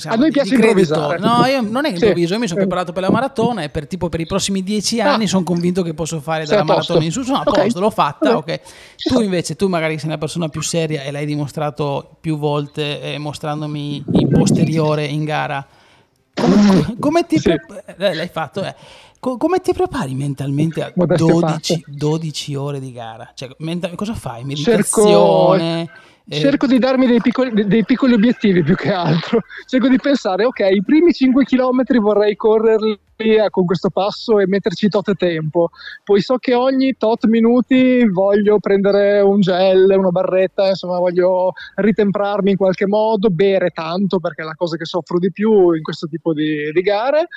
a 0.06 0.16
noi 0.16 0.32
piace 0.32 0.54
improvvisare. 0.54 1.18
No, 1.18 1.46
io 1.46 1.62
non 1.62 1.86
è 1.86 1.90
improvviso, 1.90 2.34
io 2.34 2.40
mi 2.40 2.48
sono 2.48 2.60
preparato 2.60 2.92
per 2.92 3.02
la 3.02 3.10
maratona 3.10 3.64
e 3.64 3.70
per, 3.70 3.88
tipo, 3.88 4.08
per 4.08 4.20
i 4.20 4.28
prossimi 4.28 4.62
dieci 4.62 5.00
ah. 5.02 5.14
anni 5.14 5.24
ah. 5.24 5.28
sono 5.28 5.44
convinto 5.44 5.82
che 5.82 5.96
posso 5.96 6.20
fare 6.20 6.46
dalla 6.46 6.64
maratona 6.64 7.04
in 7.04 7.12
su. 7.12 7.24
Sono 7.24 7.40
a 7.40 7.44
okay. 7.46 7.64
posto, 7.64 7.80
l'ho 7.80 7.90
fatta, 7.90 8.38
ok. 8.38 8.60
Tu 8.98 9.22
invece, 9.22 9.56
tu 9.56 9.68
magari 9.68 9.98
sei 9.98 10.08
una 10.10 10.20
persona 10.20 10.48
più 10.48 10.62
seria 10.62 11.02
e 11.02 11.12
l'hai 11.12 11.26
dimostrato 11.26 12.18
più 12.22 12.38
volte 12.38 13.02
eh, 13.02 13.18
mostrandomi 13.18 14.04
il 14.14 14.28
posteriore 14.28 15.06
in 15.06 15.24
gara. 15.24 15.66
Come, 16.36 16.96
come 17.00 17.26
ti 17.26 17.40
sì. 17.40 17.50
pre- 17.50 17.84
eh, 17.98 18.14
l'hai 18.14 18.30
fatto? 18.30 18.64
Eh. 18.64 18.76
come 19.20 19.60
ti 19.60 19.74
prepari 19.74 20.14
mentalmente 20.14 20.84
a 20.84 20.94
12, 20.94 21.86
12, 21.88 22.56
ore 22.56 22.80
di 22.80 22.92
gara? 22.92 23.32
Cioè, 23.34 23.50
mental- 23.58 23.96
cosa 23.96 24.14
fai? 24.14 24.44
Meditazione? 24.44 25.86
Cerco 25.88 25.99
cerco 26.30 26.68
di 26.68 26.80
darmi 26.80 27.08
dei 27.08 27.22
piccoli, 27.22 27.66
dei 27.66 27.84
piccoli, 27.84 28.14
obiettivi 28.14 28.64
più 28.64 28.76
che 28.76 28.92
altro. 28.92 29.42
Cerco 29.66 29.88
di 29.88 29.98
pensare, 29.98 30.46
ok, 30.46 30.60
i 30.72 30.84
primi 30.84 31.14
5 31.14 31.44
km 31.46 31.84
vorrei 32.00 32.36
correrli 32.36 32.98
con 33.50 33.66
questo 33.66 33.90
passo 33.90 34.40
e 34.40 34.48
metterci 34.48 34.88
tot 34.88 35.14
tempo. 35.16 35.70
Poi 36.06 36.22
so 36.22 36.38
che 36.38 36.54
ogni 36.54 36.96
tot 36.98 37.26
minuti 37.26 38.08
voglio 38.08 38.60
prendere 38.60 39.20
un 39.20 39.42
gel, 39.42 39.90
una 39.90 40.10
barretta, 40.10 40.70
insomma 40.70 41.00
voglio 41.00 41.52
ritemprarmi 41.76 42.52
in 42.52 42.58
qualche 42.58 42.88
modo, 42.88 43.30
bere 43.30 43.72
tanto 43.72 44.20
perché 44.20 44.44
è 44.44 44.46
la 44.46 44.56
cosa 44.56 44.78
che 44.78 44.86
soffro 44.86 45.20
di 45.20 45.32
più 45.32 45.74
in 45.74 45.82
questo 45.82 46.08
tipo 46.08 46.34
di, 46.34 46.72
di 46.72 46.82
gare 46.82 47.28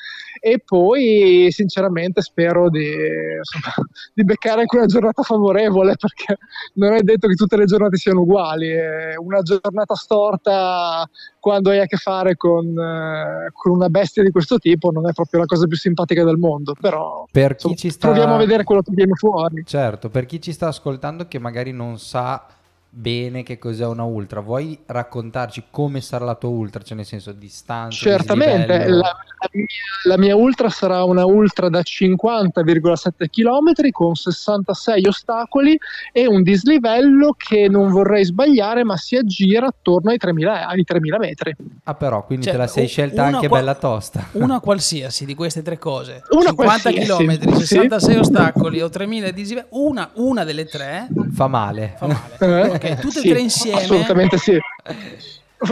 e 0.41 0.63
poi 0.65 1.49
sinceramente 1.51 2.23
spero 2.23 2.71
di, 2.71 2.87
insomma, 2.87 3.75
di 4.15 4.25
beccare 4.25 4.61
anche 4.61 4.77
una 4.77 4.87
giornata 4.87 5.23
favorevole 5.23 5.97
perché 5.99 6.39
non 6.75 6.93
è 6.93 7.01
detto 7.01 7.27
che 7.27 7.35
tutte 7.35 7.57
le 7.57 7.65
giornate 7.65 7.97
siano 7.97 8.21
uguali. 8.21 8.71
Una 9.17 9.41
giornata 9.41 9.95
storta 9.97 11.09
quando 11.43 11.71
hai 11.71 11.81
a 11.81 11.87
che 11.87 11.97
fare 11.97 12.37
con, 12.37 12.67
eh, 12.67 13.51
con, 13.53 13.73
una 13.73 13.89
bestia 13.89 14.23
di 14.23 14.31
questo 14.31 14.59
tipo 14.59 14.93
non 14.93 15.09
è 15.09 15.13
proprio 15.13 15.41
la 15.41 15.47
cosa 15.47 15.67
più 15.67 15.72
simpatica 15.77 16.25
del 16.25 16.37
mondo, 16.37 16.75
però 16.79 17.27
per 17.31 17.57
chi 17.57 17.69
insomma, 17.69 17.75
ci 17.77 17.91
sta... 17.91 18.09
proviamo 18.09 18.35
a 18.35 18.39
vedere 18.39 18.65
quello 18.65 18.83
che 18.83 18.93
viene 18.93 19.15
fuori. 19.15 19.63
Certo, 19.65 20.09
per 20.09 20.27
chi 20.27 20.41
ci 20.41 20.53
sta 20.53 20.69
ascoltando 20.69 21.27
che 21.29 21.39
magari 21.39 21.73
non 21.73 21.99
sa 21.99 22.47
bene 22.95 23.43
che 23.43 23.59
cos'è 23.59 23.87
una 23.87 24.05
ultra. 24.05 24.41
Vuoi 24.41 24.79
raccontarci 24.85 25.65
come 25.71 26.03
sarà 26.03 26.27
la 26.27 26.35
tua 26.35 26.51
ultra, 26.51 26.83
cioè 26.83 26.97
nel 26.97 27.07
senso 27.07 27.33
distanza? 27.33 27.97
Certamente, 27.97 28.87
la, 28.89 28.97
la, 28.99 29.49
mia, 29.53 29.67
la, 30.05 30.19
mia, 30.19 30.37
ultra 30.37 30.69
sarà 30.69 31.03
una 31.05 31.25
ultra 31.25 31.71
da 31.71 31.81
50,7 31.81 33.29
km 33.31 33.91
con 33.91 34.15
66 34.15 35.07
ostacoli 35.07 35.79
e 36.13 36.27
un 36.27 36.43
dislivello 36.43 37.35
che 37.37 37.67
non 37.69 37.91
vorrei 37.91 38.25
sbagliare, 38.25 38.85
ma 38.85 38.97
si 38.99 39.17
aggira 39.17 39.69
attorno 39.69 40.11
ai 40.11 40.19
3000, 40.19 40.67
ai 40.67 40.85
3000 40.85 41.19
metri. 41.19 41.57
Ah, 41.85 41.95
però, 41.95 42.27
quindi 42.27 42.45
cioè, 42.45 42.53
te 42.55 42.59
la 42.59 42.67
sei 42.67 42.89
scelta 42.89 43.25
anche 43.25 43.49
qua- 43.49 43.59
bella 43.59 43.75
tosta. 43.75 44.29
Una 44.33 44.61
qualsiasi 44.61 45.25
di 45.25 45.35
queste 45.35 45.63
tre 45.63 45.79
cose: 45.79 46.23
una 46.31 46.51
50 46.51 46.91
km, 46.91 47.55
66 47.57 48.13
sì. 48.13 48.19
ostacoli 48.19 48.83
o 48.83 48.91
3000 48.91 49.31
dislivelli, 49.31 49.69
una, 49.71 50.11
una 50.15 50.45
delle 50.45 50.67
tre 50.67 51.09
fa 51.33 51.49
male. 51.49 51.95
Fa 51.97 52.07
male. 52.07 52.73
Eh? 52.73 52.79
Ok, 52.91 53.01
tutte 53.01 53.19
e 53.19 53.23
sì, 53.23 53.29
tre 53.29 53.41
insieme. 53.41 53.81
Assolutamente 53.81 54.39
sì. 54.39 54.59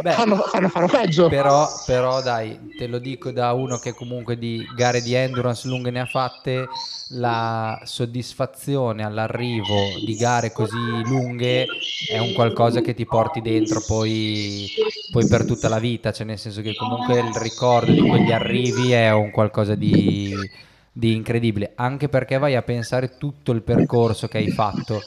Beh, 0.02 0.12
fanno, 0.12 0.36
fanno, 0.36 0.68
fanno, 0.68 0.86
peggio. 0.86 1.28
Però, 1.28 1.66
però, 1.84 2.22
dai, 2.22 2.74
te 2.76 2.86
lo 2.86 2.98
dico 2.98 3.32
da 3.32 3.52
uno 3.52 3.78
che 3.80 3.92
comunque 3.92 4.38
di 4.38 4.64
gare 4.76 5.02
di 5.02 5.14
endurance 5.14 5.66
lunghe 5.66 5.90
ne 5.90 6.00
ha 6.00 6.06
fatte, 6.06 6.68
la 7.14 7.80
soddisfazione 7.82 9.02
all'arrivo 9.02 9.98
di 10.04 10.14
gare 10.14 10.52
così 10.52 11.02
lunghe 11.02 11.66
è 12.08 12.18
un 12.18 12.32
qualcosa 12.32 12.80
che 12.80 12.94
ti 12.94 13.04
porti 13.04 13.40
dentro 13.40 13.82
poi, 13.84 14.70
poi 15.10 15.26
per 15.26 15.44
tutta 15.44 15.68
la 15.68 15.80
vita, 15.80 16.12
cioè 16.12 16.24
nel 16.24 16.38
senso 16.38 16.62
che 16.62 16.76
comunque 16.76 17.18
il 17.18 17.34
ricordo 17.34 17.92
di 17.92 18.00
quegli 18.00 18.30
arrivi 18.30 18.92
è 18.92 19.10
un 19.12 19.32
qualcosa 19.32 19.74
di, 19.74 20.32
di 20.92 21.16
incredibile, 21.16 21.72
anche 21.74 22.08
perché 22.08 22.38
vai 22.38 22.54
a 22.54 22.62
pensare 22.62 23.18
tutto 23.18 23.50
il 23.50 23.62
percorso 23.62 24.28
che 24.28 24.38
hai 24.38 24.50
fatto 24.50 25.02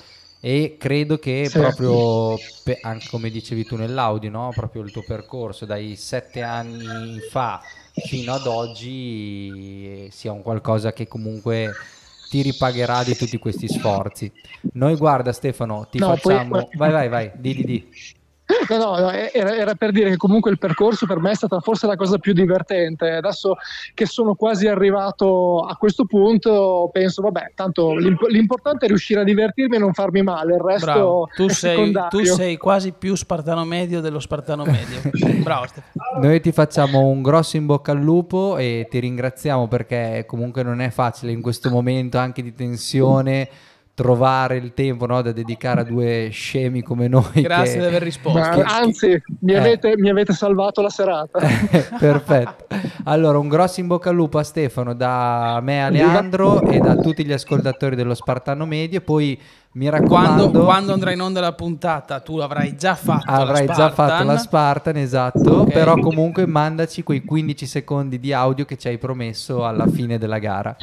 e 0.45 0.75
credo 0.77 1.19
che 1.19 1.45
sì. 1.47 1.57
proprio, 1.57 2.37
anche 2.81 3.07
come 3.09 3.29
dicevi 3.29 3.63
tu 3.63 3.77
nell'audio, 3.77 4.29
no? 4.29 4.51
proprio 4.53 4.81
il 4.81 4.91
tuo 4.91 5.01
percorso 5.07 5.63
dai 5.63 5.95
sette 5.95 6.41
anni 6.41 7.17
fa 7.29 7.61
fino 7.93 8.33
ad 8.33 8.45
oggi 8.45 10.09
sia 10.11 10.33
un 10.33 10.41
qualcosa 10.41 10.91
che 10.91 11.07
comunque 11.07 11.71
ti 12.29 12.41
ripagherà 12.41 13.05
di 13.05 13.15
tutti 13.15 13.37
questi 13.37 13.69
sforzi. 13.69 14.29
Noi 14.73 14.97
guarda 14.97 15.31
Stefano, 15.31 15.87
ti 15.89 15.99
no, 15.99 16.13
facciamo... 16.13 16.49
Poi... 16.49 16.67
Vai, 16.75 16.91
vai, 16.91 17.07
vai, 17.07 17.31
di 17.35 17.55
di 17.55 17.63
di. 17.63 17.89
No, 18.69 18.77
no, 18.77 18.99
no 18.99 19.09
era, 19.09 19.55
era, 19.55 19.75
per 19.75 19.91
dire 19.91 20.09
che 20.09 20.17
comunque 20.17 20.51
il 20.51 20.57
percorso 20.57 21.05
per 21.05 21.19
me 21.19 21.31
è 21.31 21.35
stata 21.35 21.61
forse 21.61 21.87
la 21.87 21.95
cosa 21.95 22.17
più 22.17 22.33
divertente. 22.33 23.09
Adesso 23.09 23.55
che 23.93 24.05
sono 24.05 24.35
quasi 24.35 24.67
arrivato 24.67 25.59
a 25.59 25.75
questo 25.77 26.05
punto, 26.05 26.89
penso, 26.91 27.21
vabbè, 27.21 27.53
tanto 27.55 27.95
l'imp- 27.95 28.27
l'importante 28.27 28.85
è 28.85 28.87
riuscire 28.89 29.21
a 29.21 29.23
divertirmi 29.23 29.77
e 29.77 29.79
non 29.79 29.93
farmi 29.93 30.21
male. 30.23 30.55
Il 30.55 30.61
resto 30.61 30.85
Bravo. 30.85 31.29
Tu, 31.33 31.47
sei, 31.49 31.93
tu 32.09 32.23
sei 32.25 32.57
quasi 32.57 32.91
più 32.91 33.15
spartano 33.15 33.63
medio 33.63 34.01
dello 34.01 34.19
spartano 34.19 34.65
medio. 34.65 35.09
Bravo 35.41 35.67
Stefano. 35.67 36.21
Noi 36.21 36.41
ti 36.41 36.51
facciamo 36.51 36.99
un 37.07 37.21
grosso 37.21 37.55
in 37.55 37.65
bocca 37.65 37.93
al 37.93 38.01
lupo 38.01 38.57
e 38.57 38.87
ti 38.89 38.99
ringraziamo 38.99 39.67
perché 39.69 40.25
comunque 40.27 40.63
non 40.63 40.81
è 40.81 40.89
facile 40.89 41.31
in 41.31 41.41
questo 41.41 41.69
momento 41.69 42.17
anche 42.17 42.43
di 42.43 42.53
tensione 42.53 43.49
trovare 43.95 44.57
il 44.57 44.73
tempo 44.73 45.05
no, 45.05 45.21
da 45.21 45.31
dedicare 45.31 45.81
a 45.81 45.83
due 45.83 46.29
scemi 46.31 46.81
come 46.81 47.07
noi. 47.07 47.41
Grazie 47.41 47.73
che, 47.73 47.79
di 47.79 47.85
aver 47.85 48.01
risposto. 48.01 48.49
Che, 48.49 48.61
anzi, 48.61 49.21
mi, 49.39 49.53
eh. 49.53 49.57
avete, 49.57 49.93
mi, 49.97 50.09
avete, 50.09 50.33
salvato 50.33 50.81
la 50.81 50.89
serata. 50.89 51.39
Perfetto. 51.99 52.65
Allora, 53.03 53.37
un 53.37 53.47
grosso 53.47 53.81
in 53.81 53.87
bocca 53.87 54.09
al 54.09 54.15
lupo 54.15 54.39
a 54.39 54.43
Stefano 54.43 54.93
da 54.95 55.59
me, 55.61 55.83
Aleandro 55.83 56.61
e 56.63 56.79
da 56.79 56.95
tutti 56.95 57.23
gli 57.23 57.33
ascoltatori 57.33 57.95
dello 57.95 58.15
Spartano 58.15 58.65
Medio. 58.65 59.01
Poi 59.01 59.39
mi 59.73 59.89
raccomando, 59.89 60.49
quando, 60.49 60.63
quando 60.63 60.93
andrà 60.93 61.11
in 61.11 61.21
onda 61.21 61.39
la 61.39 61.53
puntata, 61.53 62.19
tu 62.19 62.37
avrai 62.37 62.75
già 62.75 62.95
fatto 62.95 63.29
avrai 63.29 63.65
già 63.67 63.91
fatto 63.91 64.23
la 64.23 64.37
Spartan, 64.37 64.97
esatto. 64.97 65.61
Okay. 65.61 65.73
Però 65.73 65.97
comunque 65.97 66.47
mandaci 66.47 67.03
quei 67.03 67.23
15 67.23 67.65
secondi 67.67 68.19
di 68.19 68.33
audio 68.33 68.65
che 68.65 68.77
ci 68.77 68.87
hai 68.87 68.97
promesso 68.97 69.65
alla 69.65 69.87
fine 69.87 70.17
della 70.17 70.39
gara. 70.39 70.75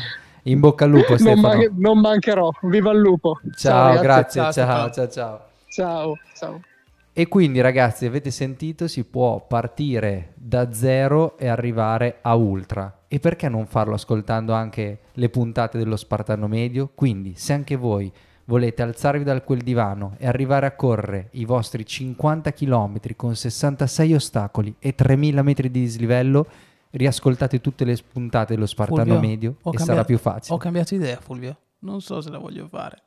In 0.51 0.59
bocca 0.59 0.85
al 0.85 0.91
lupo, 0.91 1.17
Stefano. 1.17 1.41
Non, 1.41 1.57
man- 1.57 1.75
non 1.77 1.99
mancherò. 2.01 2.51
Viva 2.63 2.91
il 2.91 2.99
lupo. 2.99 3.41
Ciao, 3.57 3.95
ciao 3.95 4.03
grazie. 4.03 4.41
Ciao 4.41 4.53
ciao, 4.53 4.91
ciao, 4.91 5.09
ciao. 5.09 5.41
Ciao, 5.69 6.19
ciao. 6.35 6.61
E 7.13 7.29
quindi 7.29 7.61
ragazzi, 7.61 8.07
avete 8.07 8.31
sentito, 8.31 8.89
si 8.89 9.05
può 9.05 9.45
partire 9.47 10.33
da 10.35 10.73
zero 10.73 11.39
e 11.39 11.47
arrivare 11.47 12.19
a 12.23 12.35
ultra. 12.35 13.03
E 13.07 13.21
perché 13.21 13.49
non 13.49 13.67
farlo 13.67 13.95
ascoltando 13.95 14.53
anche 14.53 15.01
le 15.13 15.29
puntate 15.29 15.79
dello 15.79 15.97
Spartano 15.97 16.49
Medio? 16.49 16.91
Quindi, 16.95 17.35
se 17.37 17.53
anche 17.53 17.77
voi 17.77 18.11
volete 18.45 18.83
alzarvi 18.83 19.23
da 19.23 19.41
quel 19.43 19.61
divano 19.61 20.15
e 20.19 20.27
arrivare 20.27 20.67
a 20.67 20.73
correre 20.73 21.29
i 21.33 21.45
vostri 21.45 21.87
50 21.87 22.53
km 22.53 22.99
con 23.15 23.37
66 23.37 24.15
ostacoli 24.15 24.75
e 24.81 24.95
3000 24.97 25.43
metri 25.43 25.71
di 25.71 25.81
dislivello, 25.81 26.47
riascoltate 26.91 27.61
tutte 27.61 27.85
le 27.85 27.97
spuntate 27.97 28.55
dello 28.55 28.67
Spartano 28.67 29.05
Fulvio, 29.05 29.21
Medio 29.21 29.51
e 29.51 29.55
cambiato, 29.63 29.85
sarà 29.85 30.05
più 30.05 30.19
facile. 30.19 30.55
Ho 30.55 30.59
cambiato 30.59 30.95
idea, 30.95 31.19
Fulvio. 31.21 31.57
Non 31.81 32.01
so 32.01 32.21
se 32.21 32.31
la 32.31 32.39
voglio 32.39 32.69
fare. 32.69 33.03